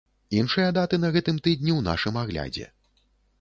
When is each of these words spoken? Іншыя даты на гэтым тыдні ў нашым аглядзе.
Іншыя 0.37 0.69
даты 0.77 0.99
на 1.03 1.11
гэтым 1.17 1.37
тыдні 1.49 1.71
ў 1.75 1.81
нашым 1.89 2.17
аглядзе. 2.23 2.67